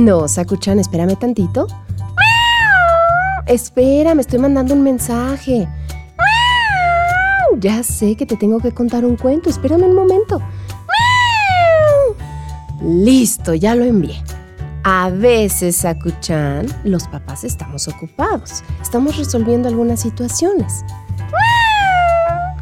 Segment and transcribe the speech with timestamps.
[0.00, 1.66] No, Sakuchan, espérame tantito.
[3.46, 5.68] Espera, me estoy mandando un mensaje.
[7.58, 9.50] Ya sé que te tengo que contar un cuento.
[9.50, 10.40] Espérame un momento.
[12.82, 14.14] Listo, ya lo envié.
[14.84, 18.64] A veces, Sakuchan, los papás estamos ocupados.
[18.80, 20.82] Estamos resolviendo algunas situaciones.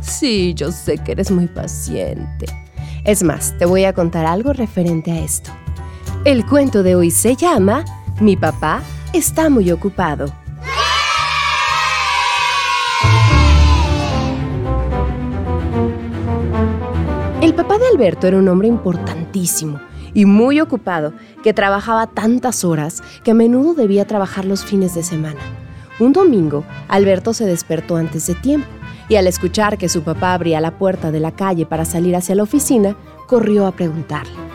[0.00, 2.46] Sí, yo sé que eres muy paciente.
[3.04, 5.52] Es más, te voy a contar algo referente a esto.
[6.28, 7.86] El cuento de hoy se llama
[8.20, 8.82] Mi papá
[9.14, 10.26] está muy ocupado.
[17.40, 19.80] El papá de Alberto era un hombre importantísimo
[20.12, 25.04] y muy ocupado, que trabajaba tantas horas que a menudo debía trabajar los fines de
[25.04, 25.40] semana.
[25.98, 28.68] Un domingo, Alberto se despertó antes de tiempo
[29.08, 32.34] y al escuchar que su papá abría la puerta de la calle para salir hacia
[32.34, 34.47] la oficina, corrió a preguntarle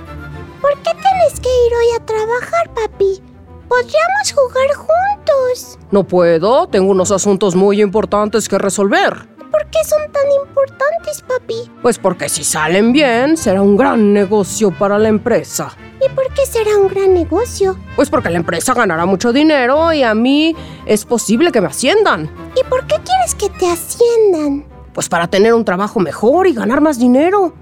[1.44, 3.22] que ir hoy a trabajar, papi.
[3.68, 5.78] Podríamos jugar juntos.
[5.92, 9.28] No puedo, tengo unos asuntos muy importantes que resolver.
[9.52, 11.70] ¿Por qué son tan importantes, papi?
[11.82, 15.76] Pues porque si salen bien, será un gran negocio para la empresa.
[16.04, 17.78] ¿Y por qué será un gran negocio?
[17.96, 20.56] Pues porque la empresa ganará mucho dinero y a mí
[20.86, 22.32] es posible que me asciendan.
[22.56, 24.66] ¿Y por qué quieres que te asciendan?
[24.94, 27.54] Pues para tener un trabajo mejor y ganar más dinero.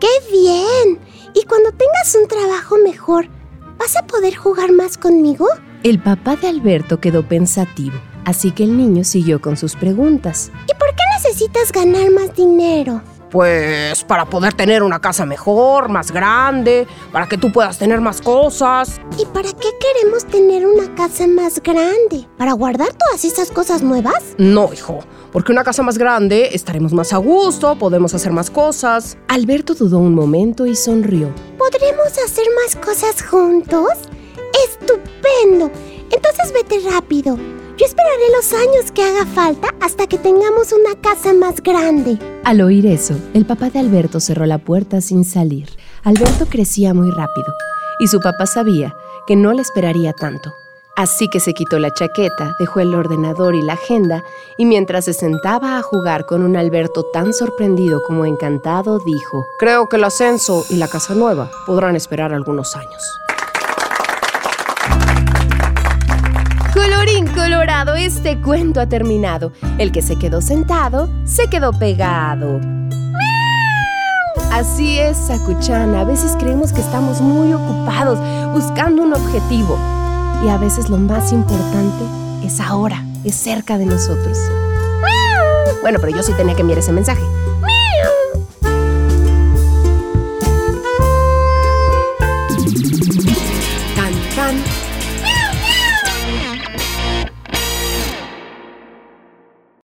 [0.00, 0.98] ¡Qué bien!
[1.34, 3.28] Y cuando tengas un trabajo mejor,
[3.78, 5.48] ¿vas a poder jugar más conmigo?
[5.82, 10.50] El papá de Alberto quedó pensativo, así que el niño siguió con sus preguntas.
[10.68, 13.00] ¿Y por qué necesitas ganar más dinero?
[13.36, 18.22] Pues para poder tener una casa mejor, más grande, para que tú puedas tener más
[18.22, 18.98] cosas.
[19.18, 22.26] ¿Y para qué queremos tener una casa más grande?
[22.38, 24.22] ¿Para guardar todas esas cosas nuevas?
[24.38, 25.00] No, hijo,
[25.32, 29.18] porque una casa más grande estaremos más a gusto, podemos hacer más cosas.
[29.28, 31.28] Alberto dudó un momento y sonrió.
[31.58, 33.90] ¿Podremos hacer más cosas juntos?
[34.66, 35.70] ¡Estupendo!
[36.10, 37.36] Entonces vete rápido.
[37.76, 42.18] Yo esperaré los años que haga falta hasta que tengamos una casa más grande.
[42.42, 45.68] Al oír eso, el papá de Alberto cerró la puerta sin salir.
[46.02, 47.52] Alberto crecía muy rápido
[47.98, 48.94] y su papá sabía
[49.26, 50.54] que no le esperaría tanto.
[50.96, 54.24] Así que se quitó la chaqueta, dejó el ordenador y la agenda
[54.56, 59.86] y mientras se sentaba a jugar con un Alberto tan sorprendido como encantado, dijo, Creo
[59.90, 63.02] que el ascenso y la casa nueva podrán esperar algunos años.
[67.32, 69.52] Colorado, este cuento ha terminado.
[69.78, 72.60] El que se quedó sentado, se quedó pegado.
[74.52, 75.94] Así es, Sakuchan.
[75.94, 78.18] A veces creemos que estamos muy ocupados
[78.52, 79.78] buscando un objetivo.
[80.44, 82.04] Y a veces lo más importante
[82.44, 84.38] es ahora, es cerca de nosotros.
[85.82, 87.22] Bueno, pero yo sí tenía que enviar ese mensaje.